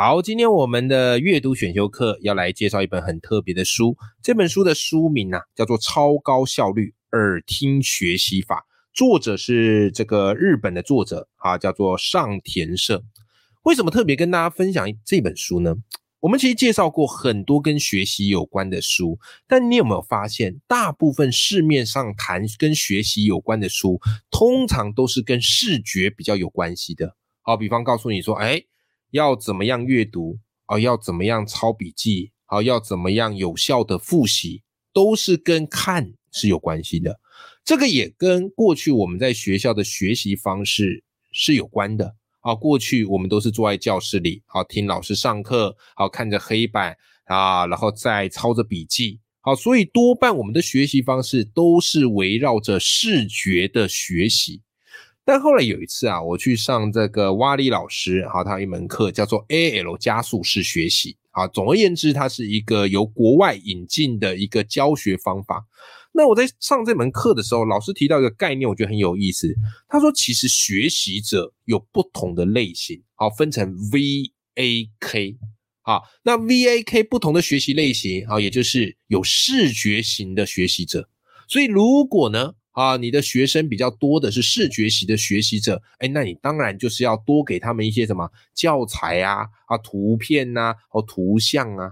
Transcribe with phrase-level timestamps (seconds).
[0.00, 8.60] 好，今天我们的阅读选修课要来介绍一本很特别的书，这本书的书名啊叫做《超高效率耳听学习法》，
[8.96, 13.02] 作者是这个日本的作者啊，叫做上田社。
[13.64, 15.74] 为什么特别跟大家分享这本书呢？
[16.20, 27.16] 我们其实介绍过很多跟学习有关的书，但你有没有发现，大部分市面上谈跟学习有关的书，通常都是跟视觉比较有关系的。
[27.42, 28.62] 好，比方告诉你说，哎，
[29.10, 34.62] 要怎么样阅读啊，要怎么样抄笔记，好，要怎么样有效的复习，
[34.92, 37.20] 都是跟看是有关系的。
[37.64, 42.16] 这个也跟过去我们在学校的学习方式是有关的。
[42.40, 54.62] 啊，过去我们都是坐在教室里，好听老师上课，好看着黑板啊，然后再抄着笔记，好，所以多半我们的学习方式都是围绕着视觉的学习。
[55.28, 65.66] 但后来有一次啊，我去上这个瓦里老师，好，他有一门课叫做 AL 加速式学习，啊，总而言之，它是一个由国外引进的一个教学方法。
[66.12, 69.54] 那我在上这门课的时候，老师提到一个概念，我觉得很有意思。
[69.86, 75.36] 他说，其实学习者有不同的类型，好，分成 V、A、K，
[75.82, 81.10] 好，那 V、A、K 不同的学习类型，好，也就是有视觉型的学习者。
[81.46, 91.90] 所以，如果呢，啊，你的学生比较多的是视觉型的学习者，哎，那你当然就是要多给他们一些什么教材啊、啊图片呐、哦图像啊。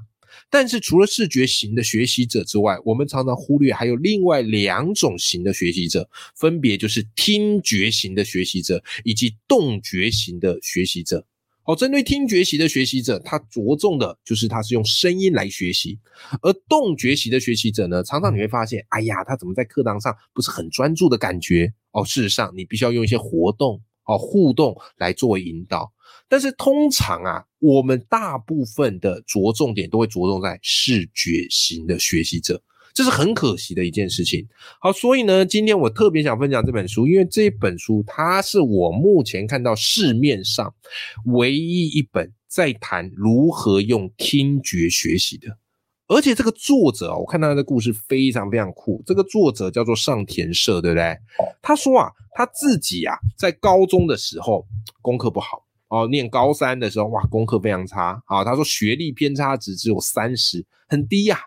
[0.49, 11.27] 但是除了视觉型的学习者之外，我们常常忽略还有另外两种型的学习者，分别就是听觉型的学习者以及动觉型的学习者。
[11.67, 15.99] 好，针对听觉型的学习者，他着重的就是他是用声音来学习；
[16.41, 21.75] 而动觉型的学习者呢，常常你会发现，哎呀，他怎么在课堂上不是很专注的感觉？
[21.91, 25.93] 哦，事实上你必须要用一些活动、哦互动来作为引导。
[26.29, 32.63] 但是通常啊，我们大部分的着重点都会着重在视觉型的学习者，
[32.97, 34.49] 这是很可惜的一件事情。
[34.81, 40.75] 好，所以呢，今天我特别想分享这本书，因为这本书它是我目前看到市面上
[41.27, 45.59] 唯一一本在谈如何用听觉学习的。
[46.09, 49.03] 而且这个作者啊，我看他的故事非常非常酷。
[49.05, 51.19] 这个作者叫做上田社，对不对？
[51.61, 54.67] 他说啊，他自己啊，在高中的时候
[55.03, 55.67] 功课不好。
[55.89, 58.43] 哦，念高三的时候，哇，功课非常差啊。
[58.43, 61.39] 他说学历偏差值只有三十，很低呀、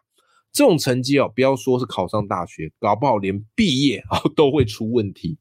[0.52, 5.38] 这种成绩哦，不要说是考上大学，搞不好连毕业啊 都会出问题。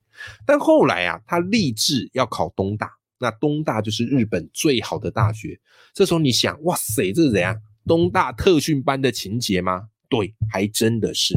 [0.47, 5.59] 但后来啊，他立志要考东大，那东大就是日本最好的大学。
[5.95, 7.61] 这时候你想，哇塞，这是怎样？
[7.87, 9.89] 东大特训班的情节吗？
[10.11, 11.35] 对，还真的是。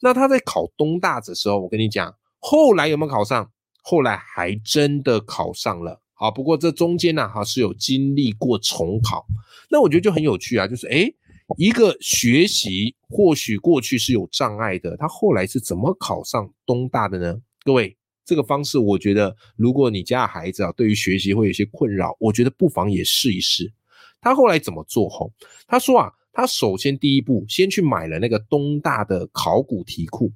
[0.00, 3.50] 那他在考东大的时候，我跟你讲，后来有没有考上？
[3.82, 6.00] 后来还真的考上了。
[6.14, 9.24] 啊，不过这中间呢、哈是有经历过重考，
[9.70, 11.14] 那我觉得就很有趣啊，就是诶，
[11.56, 17.40] 一个学习或许过去是有障碍的，他后来是怎么考上东大的呢？
[17.64, 23.72] 各位，这个方式我觉得，如果你家孩子啊，对于学习会有些困扰，我觉得不妨也试一试。
[24.20, 25.08] 他后来怎么做？
[25.08, 25.32] 吼，
[25.66, 30.32] 他说啊，他首先第一步先去买了那个东大的考古题库。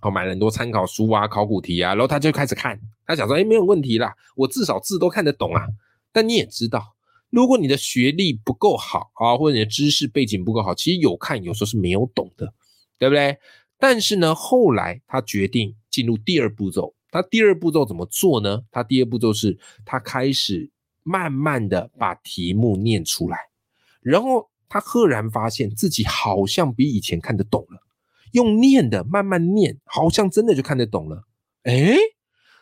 [0.00, 5.66] 好，买了很多参考书啊、考古题啊，然后他就开始看，他想说，哎，没有问题啦，我至少字都看得懂啊。
[6.12, 6.94] 但你也知道，
[7.32, 12.52] 如果你的学历不够好啊，或者你的知识背景不够好，其实有看有时候是没有懂的，
[12.98, 13.38] 对不对？
[13.78, 16.94] 但是呢，后来他决定进入第二步骤。
[17.10, 18.62] 他第二步骤怎么做呢？
[18.70, 20.70] 他第二步骤是他开始
[21.02, 23.38] 慢慢的把题目念出来，
[24.02, 27.80] 然后他赫然发现自己好像比以前看得懂了。
[28.32, 31.24] 用念的慢慢念，好像真的就看得懂了。
[31.64, 31.96] 诶，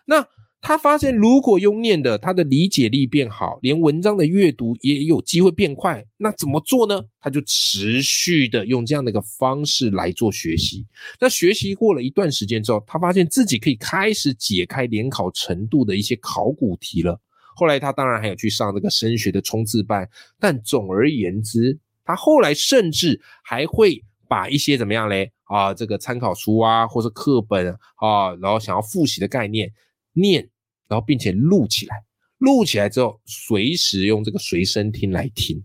[0.04, 0.26] 那
[0.62, 6.04] 他发现如果用念的，他的理解力变好，连文章的阅读也有机会变快。
[6.18, 7.02] 那怎么做呢？
[7.18, 10.86] 他就持续的用这样的一个方式来做学习。
[11.18, 17.18] 那学习过了一段时间之后，他发现自己可以开始解开联考程度的一些考古题了。
[17.56, 20.08] 后来他当然还有去上这个升学的冲刺班，
[20.38, 25.32] 但总而言之，他后来甚至还会把一些怎么样嘞？
[25.44, 29.72] 啊，这个参考书啊，或是课本啊，然后想要复习的概念
[30.12, 30.48] 念，
[30.88, 32.04] 然后并且录起来，
[32.38, 35.64] 录起来之后，随时用这个随身听来听。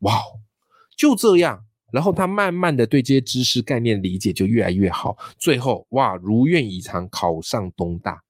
[0.00, 0.22] 哇，
[0.96, 8.22] 就这样，然后他慢慢的对这些知识概念理解就越来越好，最后哇，如愿以偿考上东大，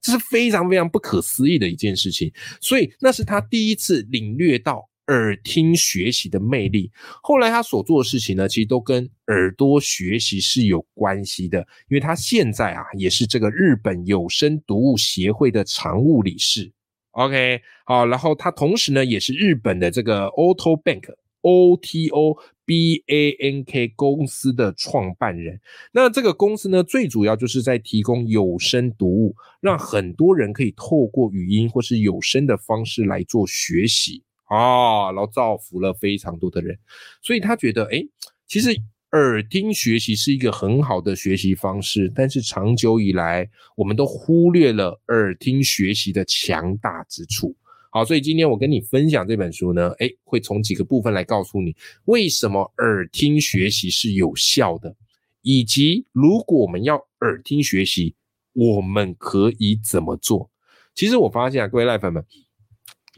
[0.00, 2.32] 这是非常非常不可思议的一件事情。
[2.60, 4.88] 所以那是他第一次领略到。
[5.12, 6.90] 耳听学习的魅力，
[7.22, 11.58] 后来他所做的事情呢，其实都跟耳朵学习是有关系的，
[11.90, 16.72] 因为他现在啊也是这个日本有声读物协会的常务理事。
[17.10, 21.12] OK，好，然后他同时呢也是日本的这个 Auto Bank
[21.42, 25.60] O T O B A N K 公司的创办人。
[25.92, 34.22] 那这个公司呢，最主要就是在提供有声读物，让很多人可以透过语音或是有声的方式来做学习。
[34.52, 36.78] 啊，然后造福了非常多的人，
[37.22, 38.04] 所以他觉得，哎，
[38.46, 38.68] 其实
[39.12, 47.56] 耳听学习是一个很好的学习方式，但是长久以来，我们都忽略了耳听学习的强大之处。
[47.90, 54.94] 好，所以今天我跟你分享这本书呢，哎，会从几个部分来告诉你，为什么耳听学习是有效的，
[55.40, 58.14] 以及如果我们要耳听学习，
[58.52, 60.50] 我们可以怎么做？
[60.94, 62.22] 其实我发现啊，各位赖粉们，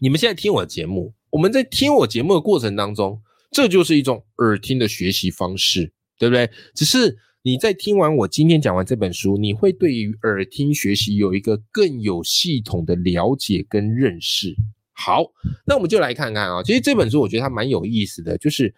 [0.01, 1.13] 你们现在听我的节目。
[1.35, 3.21] 我们在听我节目的过程当中，
[3.51, 6.49] 这就是一种耳听的学习方式，对不对？
[6.77, 14.55] 只是你在听完我今天讲完这本书，你会对于耳听学习有一个更有系统的了解跟认识。
[14.93, 15.25] 好，
[15.67, 18.73] 那我们就来看看啊，其实这本书我觉得它蛮有意思的，就是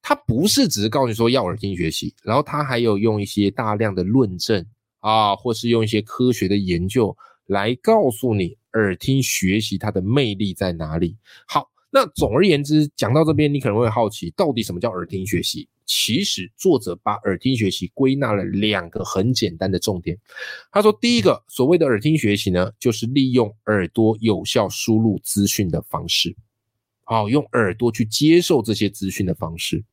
[0.00, 4.64] 它不是只是告诉你说要耳听学习，然后它还有用一些大量的论证
[5.00, 7.14] 啊，或是用一些科学的研究
[7.48, 11.18] 来告诉你耳听学习它的魅力在哪里。
[11.46, 11.68] 好。
[11.94, 15.68] 那总而言之，讲到这边，你可能会好奇，到底什么叫耳听学习？
[15.84, 20.18] 其实作者把耳听学习归纳了两个很简单的重点。
[20.70, 26.34] 他说，第一个所谓的耳听学习呢，就是利用耳朵有效输入资讯的方式，
[27.04, 29.84] 好，用耳朵去接受这些资讯的方式。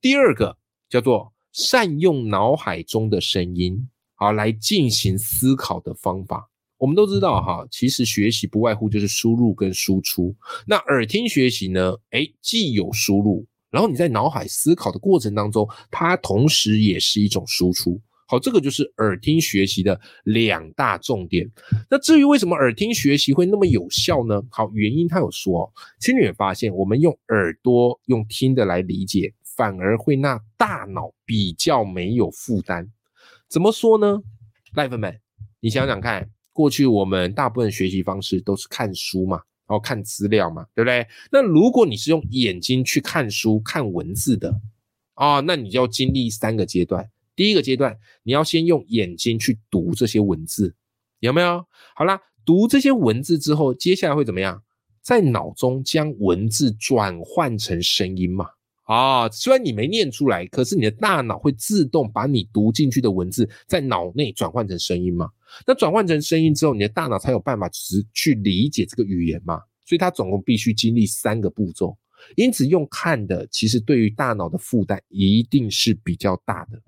[0.00, 0.56] 第二个
[0.88, 6.48] 叫做善用脑海中的声音，好，来进行思考的方法。
[6.78, 10.34] 我们都知道哈，其实学习不外乎就是输入跟输出。
[10.66, 11.92] 那耳听学习呢？
[12.10, 18.00] 哎，既有输入，然后你在脑海思考的过程当中，它同时也是一种输出。
[18.28, 21.50] 好，这个就是耳听学习的两大重点。
[21.90, 24.40] 那至于为什么耳听学习会那么有效呢？
[24.50, 32.88] 好，原因他有说，其实你会发现，我们用耳朵用听的来理解，反而会让大脑比较没有负担。
[33.48, 34.20] 怎么说呢？
[34.74, 35.18] 赖粉们，
[35.60, 36.28] 你想想看。
[36.58, 39.36] 过去我们大部分学习方式都是看书嘛，
[39.68, 41.06] 然后看资料嘛，对不对？
[41.30, 44.60] 那如果你是用眼睛去看书、看文字的，
[45.14, 47.08] 啊，那你就要经历三个阶段。
[47.36, 50.74] 第一个阶段，你要先用眼睛去读这些文字，
[51.20, 51.64] 有没有？
[51.94, 54.60] 好啦，读这些文字之后，接下来会怎么样？
[55.00, 58.46] 在脑中将文字转换成声音嘛。
[58.88, 65.28] 啊，虽然你没念出来，可是你的大脑会自动把你读进去的文字在脑内转换成声音嘛？
[65.66, 69.60] 那转换成声音之后，你的大脑才有办法只去理解这个语言嘛？
[69.84, 71.94] 所以它总共必须经历三个步骤。
[72.34, 76.80] 因此，用看的其实对于大脑的负担一定是比较大的。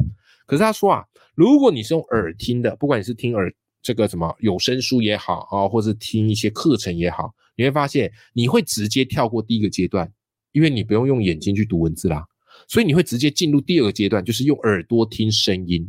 [0.47, 1.05] 可是他说啊，
[1.35, 10.11] 如果你是用耳听的，不管你是听耳这个什么有声书也好啊，或是听一些课程也好，你会发现你会直接跳过第一个阶段。
[10.52, 12.25] 因为你不用用眼睛去读文字啦，
[12.69, 15.87] 所以你会直接进入第二个阶段，就是用耳朵听声音，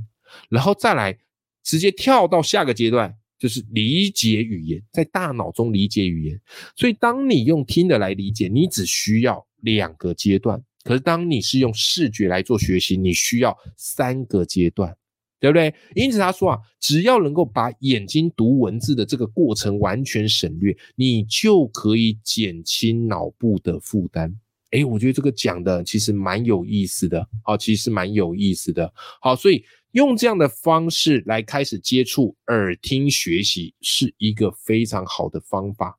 [0.50, 1.18] 然后再来
[1.64, 6.40] 直接跳到下个阶段，就是理解语言，在大脑中理解语言。
[6.76, 14.96] 所以当你用听的来理解，你只需要两个阶段；可是当你是用视觉来做学习，你需要三个阶段，
[15.40, 15.74] 对不对？
[15.96, 24.40] 因此他说啊，只要能够把眼睛读文字的这个过程完全省略，你就可以减轻脑部的负担。
[24.72, 35.98] 哎，我觉得这个讲的其实蛮有意思的，好，其实蛮有意思的，好，所以用这样的方式来开始接触耳听学习是一个非常好的方法。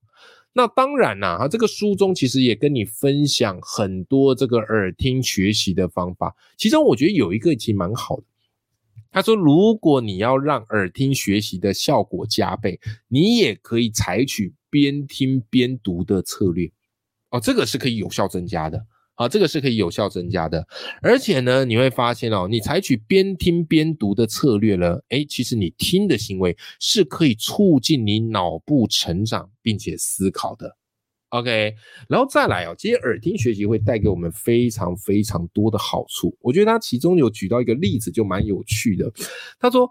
[0.54, 8.24] 那当然啦，啊，这个书中其实也跟你分享很多这个耳听学习的方法，其中我觉得有一个其实蛮好的。
[9.10, 16.72] 他说，如果你要让耳听学习的效果加倍，你也可以采取边听边读的策略。
[17.32, 18.78] 哦，这个是可以有效增加的，
[19.14, 20.66] 好，这个是可以有效增加的，
[21.00, 30.76] 而且呢，你会发现哦，你采取边听边读的策略呢，诶，其实你听的行为是可以促进你脑部成长并且思考的
[31.30, 31.74] ，OK，
[32.06, 39.10] 然后再来哦，其实耳听学习会带给我们非常非常多的好处，我觉得他其中有举到一个例子就蛮有趣的，
[39.58, 39.90] 他说，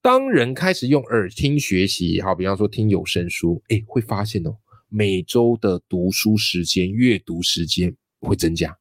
[0.00, 4.56] 当人开始用耳听学习，好，比方说听有声书，诶，会发现哦。
[4.88, 8.76] 每周的读书时间、阅读时间会增加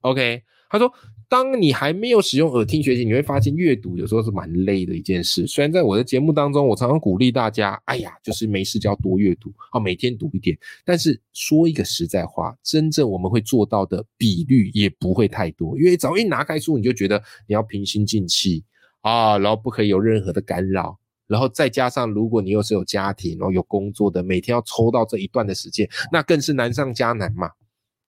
[0.00, 0.92] ，OK，他说。
[1.30, 5.46] 当你还没有使用耳听学习，你会发现阅读有时候是蛮累的一件事。
[5.46, 10.58] 虽然在我的节目当中，我常常鼓励大家，哎呀，就是没事就要多阅读啊，每天读一点。
[10.84, 18.64] 但是说一个实在话，真正我们会做到的比率也不会太多，因为只要一拿开书，你就觉得你要平心静气
[19.02, 20.98] 啊，然后不可以有任何的干扰，
[21.30, 27.48] 然后再加上如果你又是有家庭，然后有工作的，每天要抽到这一段的时间，那更是难上加难嘛。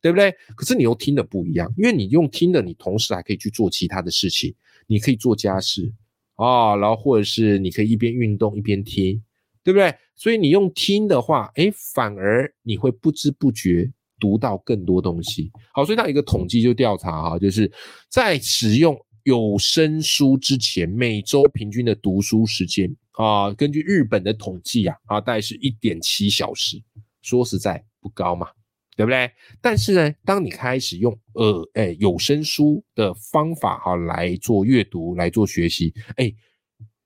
[0.03, 0.35] 对不对？
[0.57, 4.53] 可是你用听的不一样，因为你用听的，你同时还可以去做其他的事情，
[4.89, 5.93] 你可以做家事
[6.35, 9.23] 啊，然后或者是你可以一边运动一边听，
[9.63, 9.95] 对不对？
[10.17, 13.89] 所以你用听的话，哎，反而你会不知不觉
[14.19, 15.53] 读到更多东西。
[15.73, 17.71] 好，所以它有一个统计就调查哈，就是
[18.09, 26.83] 在使用有声书之前，每周平均的读书时间啊，根据日本的统计啊，啊，大概是一点七小时。
[27.23, 28.49] 说实在不高嘛。
[28.95, 29.33] 对不对？
[29.63, 36.31] 但是呢，当你开始用呃，哎，有声书的方法哈来做阅读、来做学习，哎，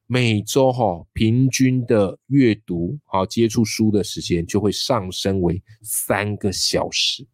[0.09, 7.25] 每周哈平均的阅读好接触书的时间就会上升为三个小时，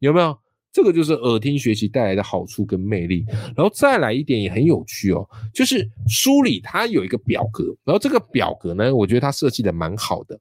[0.00, 0.36] 有没有？
[0.76, 3.24] 这个就是耳听学习带来的好处跟魅力，
[3.56, 10.38] 然后再来一点也很有趣哦，就是书里它有一个表格，然后这个表格呢，我觉得它设计的蛮好的。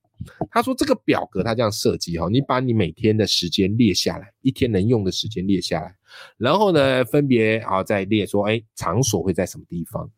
[0.51, 5.95] 他说这个表格它这样设计哈，你把你每天的时间列下来，一天能用的时间列下来，
[6.35, 10.11] 然后呢分别啊再列说，哎，场所会在什么地方，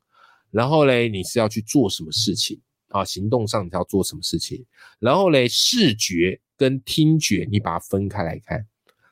[0.50, 4.66] 然后嘞你是要去做什么事情啊，行动上你要做什么事情，
[4.98, 8.66] 然后嘞视觉跟听觉你把它分开来看，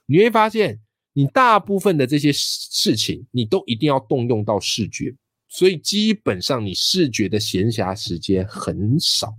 [0.07, 0.79] 你会发现。
[1.17, 5.15] 你大部分的这些事情，你都一定要动用到视觉，
[5.48, 9.34] 所以基本上你视觉的闲暇时间很少。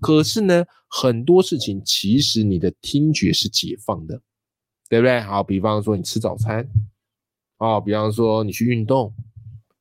[0.00, 4.20] 可是呢，很多事情其实你的听觉是解放的，
[4.88, 5.20] 对不对？
[5.20, 6.68] 好，比方说你吃早餐，
[7.58, 9.14] 哦，比方说你去运动，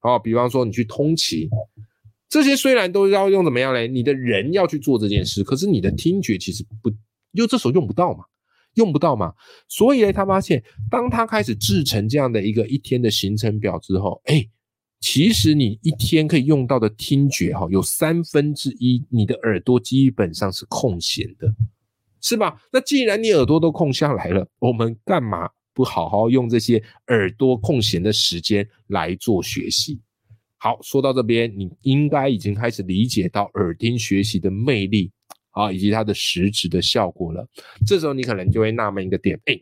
[0.01, 1.49] 哦，比方说你去通勤，
[2.29, 3.87] 这些虽然都要用怎么样嘞？
[3.87, 6.91] 你的人要去做这件事，可是你的听觉其实不，
[7.31, 8.25] 因为这时候用不到嘛。
[8.75, 9.33] 用不到嘛？
[9.67, 14.47] 所以呢，他发现，当他开始制成这样的一个一天的行程表之后，哎，
[14.99, 21.53] 其实你一天可以用到的听觉哈，有三分之一你的耳朵基本上是空闲的，
[22.21, 22.61] 是吧？
[22.71, 29.99] 那既然你耳朵都空下来了，我们干嘛不好好用这些耳朵空闲的时间来做学习？
[30.57, 35.11] 好，说到这边，你应该已经开始理解到耳听学习的魅力。
[35.51, 37.47] 啊，以及它的实质的效果了。
[37.85, 39.59] 这时候你可能就会纳闷一个点，哎，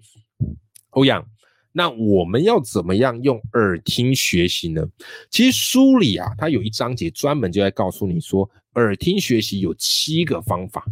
[0.92, 1.26] 欧阳，
[1.72, 4.88] 那我们要怎么样用耳听学习呢？
[5.30, 10.86] 其实书里啊，它有一章节专门就在告诉你说，耳听学习有七个方法。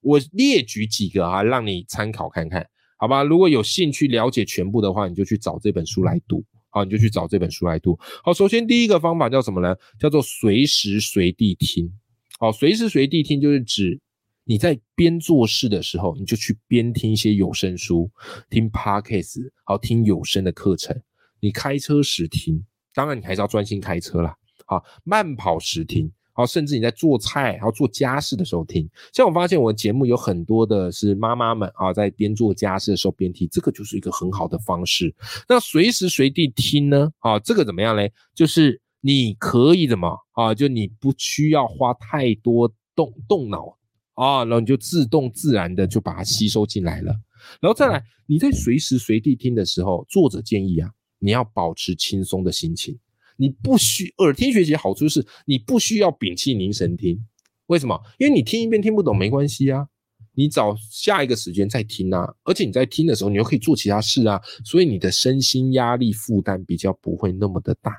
[0.00, 2.66] 我列举几个啊，让你参考看看，
[2.98, 3.22] 好吧？
[3.22, 6.44] 如果有兴趣了解全部的话，你就去找这本书来读。
[6.68, 7.98] 好，你就去找这本书来读。
[8.22, 9.74] 好，首先第一个方法叫什么呢？
[9.98, 11.90] 叫做随时随地听。
[12.38, 14.00] 好，随时随地听就是指。
[14.44, 18.10] 你在边做事的时候，你就去边听一些有声书，
[18.50, 20.94] 听 podcast，好听有声的课程。
[21.40, 22.62] 你开车时听，
[22.94, 24.36] 当然你还是要专心开车啦。
[24.66, 28.88] 好，慢跑时听，好，甚至你在做菜，然后做家事的时候听。
[29.12, 35.14] 像我发现我的节目有很多的是妈妈们啊，在边做家事的时候边听，这个就是一个很好的方式。
[35.48, 37.10] 那随时随地听呢？
[37.20, 38.12] 啊，这个怎么样嘞？
[38.34, 40.54] 就是你可以怎么啊？
[40.54, 43.78] 就你不需要花太多动动脑。
[44.14, 47.12] 啊，然后你就自动自然的就把它吸收进来了，
[47.60, 52.96] 然后再来，你在随时随地听的时候，作者建议啊，你要保持轻松的心情，
[53.36, 57.26] 你不需耳听学习好处是你不需要屏气凝神听，
[57.66, 58.00] 为什么？
[58.18, 59.88] 因为你听一遍听不懂没关系啊，
[60.34, 67.92] 你找下一个时间再听啊，而且你在听的时候，你又可以做其他事啊，所以你的身心压力负担比较不会那么的大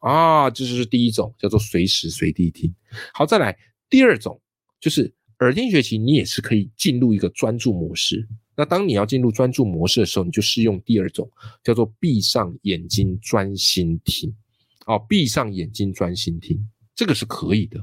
[0.00, 2.74] 啊，这就是第一种叫做随时随地听。
[3.14, 3.56] 好，再来
[3.88, 4.38] 第二种
[4.78, 5.14] 就是。
[5.40, 8.26] 耳听学习，你也是可以进入一个专注模式。
[8.56, 11.30] 那当你要进入专注模式的时候，你就试用第二种，
[11.62, 14.34] 叫做闭上眼睛专心听。
[14.86, 16.58] 哦，闭上眼睛专心听，
[16.94, 17.78] 这个是可以的。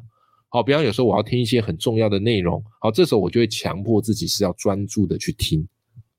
[0.50, 5.66] 好，比方有时候我要听一些很重要的内容，好，这时候我就会强迫自己是要专注的去听。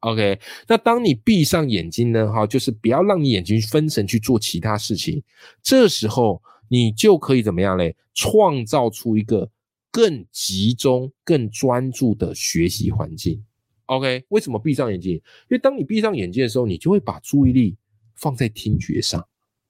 [0.01, 5.23] OK，那当你闭上眼睛呢，哈，就是不要让你眼睛分神去做其他事情，
[5.63, 7.95] 这时候你就可以怎么样嘞？
[8.15, 9.51] 创造出一个。
[9.97, 13.43] 更集中、更专注的学习环境。
[13.87, 15.15] OK，为什么闭上眼睛？
[15.15, 17.79] 因为当你闭上眼睛的时候，你就会把注意力
[18.15, 19.27] 放在听觉上。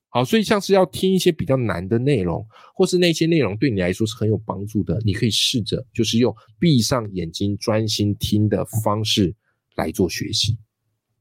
[0.09, 9.33] 好，所以像是要听一些比较难的内容，或是那些内容对你来说是很有帮助的，你可以试着就是用闭上眼睛专心听的方式
[9.77, 10.59] 来做学习。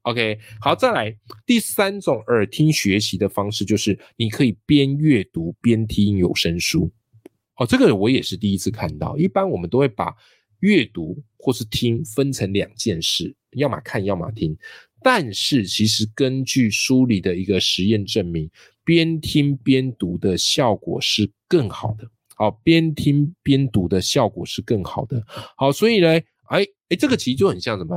[0.01, 6.91] OK，好，再来第三种耳听学习的方式，就是你可以边阅读边听有声书。
[7.57, 9.17] 哦，这个我也是第一次看到。
[9.17, 10.13] 一般我们都会把
[10.59, 14.57] 阅读或是听分成两件事，要么看，要么听。
[15.01, 18.49] 但是其实根据书里的一个实验证明，
[18.83, 22.09] 边听边读的效果是更好的。
[22.35, 25.23] 好，边听边读的效果是更好的。
[25.55, 26.09] 好，所以呢，
[26.49, 27.95] 哎哎，这个其实就很像什么？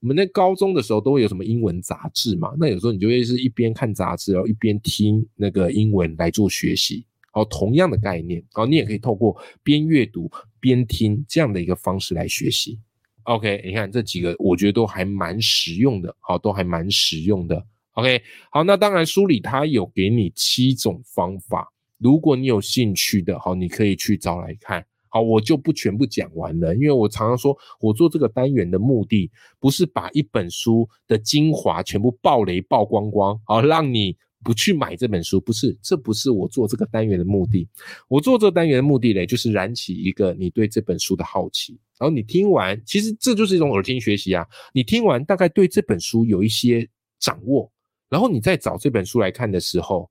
[0.00, 2.52] 我们在高中的时候都会有什么英文杂志嘛？
[2.58, 7.06] 那有时候你就会是一边看杂志，然后一边听那个英文来做学习。
[7.38, 10.30] 哦，同样的概念，好，你也可以透过边阅读
[10.60, 12.78] 边听这样的一个方式来学习。
[13.24, 17.64] OK，你看这几个，我觉得都还蛮实用的，好，都还蛮实用的。
[17.92, 24.84] OK，好，那当然书里它有给你七种方法，如果你有兴趣的，好，你可以去找来看。
[25.10, 37.68] 好，我就不全部讲完了，因为我常常说我做这个单元的目的，不是把一本书的精华全部爆雷爆光光，好，让你不去买这本书，不是，这不是我做这个单元的目的。
[38.06, 41.78] 我做这个单元的目的嘞，就是燃起一个你对这本书的好奇。
[41.98, 44.46] 然后你听完，其实这就是一种耳听学习啊。
[44.72, 47.70] 你听完大概对这本书有一些掌握，
[48.08, 50.08] 然后你再找这本书来看的时候，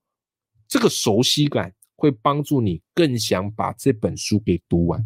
[0.68, 5.02] 这个熟悉感会帮助你更想把这本书给读完。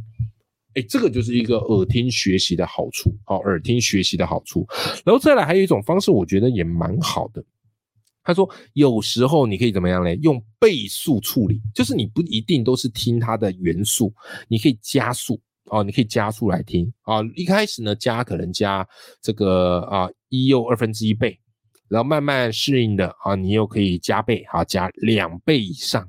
[0.75, 3.17] 哎，这个就是一个耳听学习的好处。
[3.25, 4.67] 好，耳听学习的好处。
[5.05, 7.45] 然后再来还有一种方式，我觉得也蛮好的。
[8.25, 10.17] 他说有时候你可以怎么样嘞？
[10.23, 14.13] 用倍速处理，就是你不一定都是听它的元素，
[14.49, 15.41] 你可以加速。
[15.67, 17.23] 哦，你可以加速来听啊！
[17.35, 18.87] 一开始呢，加可能加
[19.23, 21.39] 这个啊一又二分之一倍，
[21.89, 26.07] 然后慢慢适应的啊，你又可以加倍啊，加两倍以上。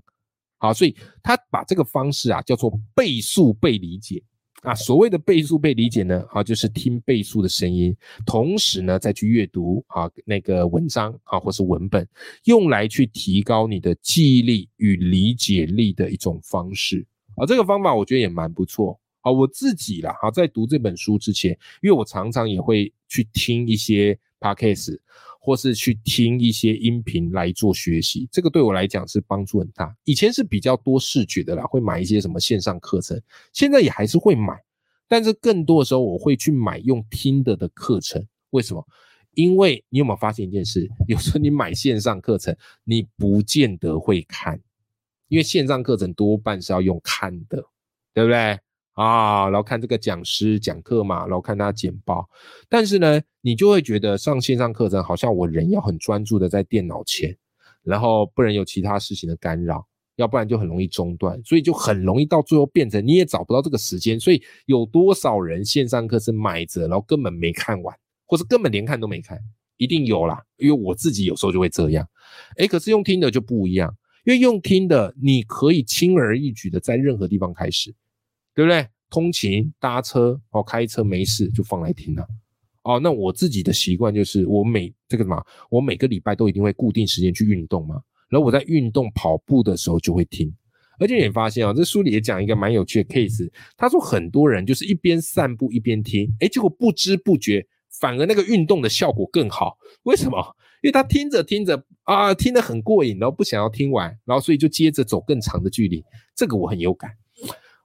[0.58, 4.22] 好，所以他把这个方式啊叫做倍速被理解
[4.64, 4.74] 啊。
[4.76, 12.08] 所谓的倍速被理解呢，啊就是听倍速的声音，同时呢再去阅读啊那个文章啊或是文本，
[12.46, 17.46] 用来去提高你的记忆力与理解力的一种方式啊。
[17.46, 19.00] 这个方法我觉得也蛮不错。
[19.22, 25.00] 啊，我自己啦，好，在读这本书之前，因为我常常也会去听一些 podcast，
[25.46, 29.94] 或是去听一些音频来做学习，这个对我来讲是帮助很大。
[30.06, 34.58] 以前是比较多视觉的啦，会买一些什么线上课程，现在也还是会买，
[35.06, 38.26] 但是更多的时候我会去买用听的的课程。
[38.52, 38.88] 为什么？
[39.34, 40.90] 因为你有没有发现一件事？
[41.10, 44.58] 有时候你买线上课程，你不见得会看，
[45.28, 47.66] 因为线上课程多半是要用看的，
[48.14, 48.58] 对不对？
[48.94, 52.30] 啊，然后看这个讲师讲课嘛，然后看他简报，
[52.70, 57.36] 但是呢，你就会觉得上线上课程好像我人要很专注的在电脑前，
[57.82, 59.84] 然后不能有其他事情的干扰，
[60.18, 64.20] 要不然就很容易中断，所以就很容易到最后变成你也找不到这个时间。
[64.20, 69.40] 所以有多少人线上课是买着，然后根本没看完，或是根本连看都没看，
[69.78, 72.08] 一定有啦，因为我自己有时候就会这样。
[72.58, 73.92] 诶，可是用听的就不一样，
[74.24, 77.92] 因为用听的你可以轻而易举的在任何地方开始。
[78.56, 78.88] 对不对？
[79.10, 82.28] 通勤搭车哦，开车没事就放来听了。
[82.82, 88.02] 哦，那我自己的习惯就是，我每这个什么，我每个礼拜都一定会固定时间去运动嘛。
[88.30, 90.52] 然后我在运动跑步的时候就会听。
[91.00, 93.50] 而且你发现啊，这书里也讲一个蛮有趣的 case。
[93.78, 97.66] 他说很多人就是一边散步一边听，哎，结果不知不觉
[98.00, 99.78] 反而那个运动的效果更好。
[100.04, 100.38] 为什么？
[100.82, 106.04] 因为他听着听着啊，听得很过瘾，然后不想要听完，然后所以就接着走更长的距离。
[106.36, 107.12] 这个我很有感。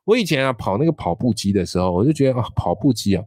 [0.09, 3.23] 我以前啊跑那个跑步机的时候，我就觉得啊跑步机啊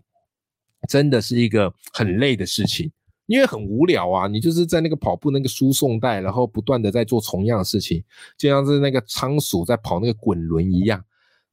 [0.90, 2.92] 真的是一个很累的事情，
[3.28, 4.28] 因为很无聊啊。
[4.28, 8.04] 你就是在那个跑步那个输送带，然后不断的在做同样的事情，
[8.36, 11.00] 就像是那个仓鼠在跑那个滚轮一样，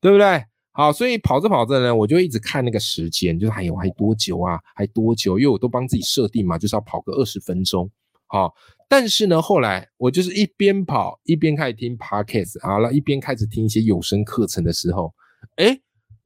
[0.00, 0.42] 对不对？
[0.72, 4.58] 好，所以跑着跑着呢，我就一直看那个时间，就是还有还多久啊？
[4.74, 5.38] 还多久？
[5.38, 7.90] 因为我都帮自己设定嘛，就是要跑个二十分钟。
[8.28, 8.54] 好，
[8.88, 15.12] 但是呢，后来我就是一边跑一边开始听 podcast，好了，一边开始听一些有声课程的时候。
[15.56, 15.80] 哎，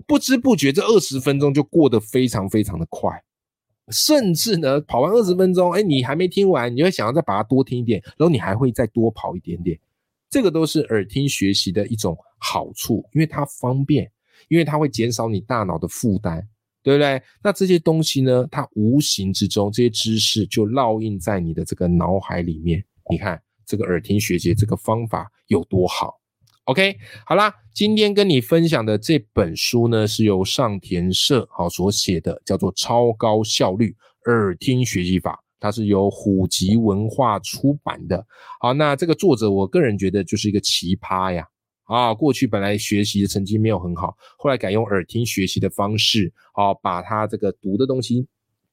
[0.06, 3.22] 不知不觉这二十分钟就过得非常非常的快，
[3.90, 9.78] 甚至呢，跑完二十分钟，哎，你还没听完，你会想要再把它多听一点，然后你还会再多跑一点点。
[10.30, 14.10] 这个都是耳听学习的一种好处，因为它方便，
[14.48, 16.42] 因为它会减少你大脑的负担，
[16.82, 17.22] 对不对？
[17.42, 22.82] 那这些东西呢，它无形之中这些知识就烙印在你的这个脑海里面。
[23.10, 26.21] 你看这个耳听学习这个方法有多好。
[26.66, 26.96] OK，
[27.26, 33.96] 好啦，今天跟你分享的这本书呢，是由上田社好所写的，叫做《超高效率
[34.26, 38.24] 耳听学习法》，它是由虎吉文化出版的。
[38.60, 41.44] 好，那这个作者，我个人觉得就是一个奇葩呀！
[41.82, 48.24] 啊，过去本来学习的成绩没有很好，后来改用耳听学习的方式，好把他这个读的东西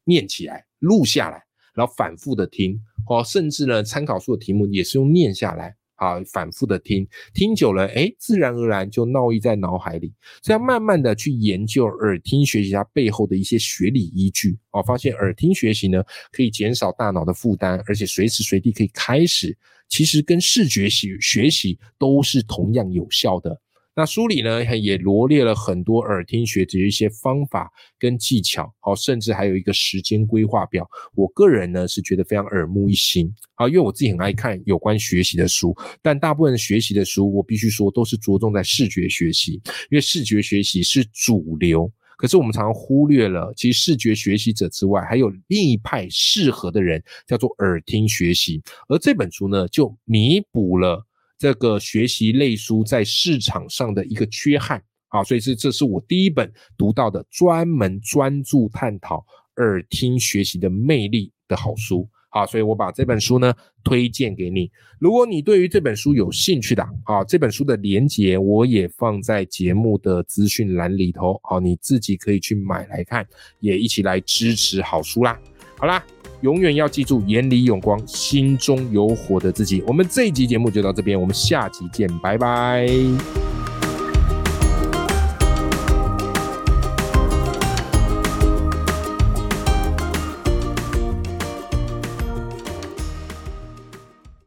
[0.03, 1.43] 念起来、录下来。
[1.73, 5.75] 然后反复的听，哦，甚至呢，参考书的题目也是用念下来。
[5.99, 10.13] 啊，反复的听，听久了，哎，自然而然就烙印在脑海里。
[10.41, 19.55] 这样慢慢的去研究耳听学习它背后的一些学理依据，哦，发现耳听学习呢可以减少大脑的负担，而且随时随地可以开始。
[19.89, 23.59] 其实跟视觉学学习都是同样有效的。
[23.99, 30.89] 那书里呢也罗列了很多耳听学习的一些方法跟技巧，好，甚至还有一个时间规划表。
[31.15, 39.55] 我个人呢是觉得非常耳目一新，好，因为我自己很爱看有关学习的书，但大部分学习的书，我必须说都是着重在视觉学习，
[39.91, 41.91] 因为视觉学习是主流。
[42.15, 48.61] 可是我们常常忽略了，其实视觉学习者之外，还有另一派适合的人，叫做耳听学习。
[48.87, 51.05] 而这本书呢，就弥补了。
[51.39, 59.25] 这个学习类书在市场上的一个缺憾啊，所以是这是我第一本读到的专门专注探讨
[59.55, 63.51] 耳听学习的魅力的好书好，所以我把这本书呢
[63.83, 64.69] 推荐给你。
[64.99, 73.25] 如果你对于这本书有兴趣的啊，这本书的连接我也放在节目的资讯栏里头，好，你自己可以去买来看，
[73.61, 75.39] 也一起来支持好书啦。
[75.77, 76.03] 好啦。
[76.41, 79.83] 永远要记住，眼里有光，心中有火的自己。
[79.85, 83.58] 我们这一集节目就到这边，我们下集见，拜拜。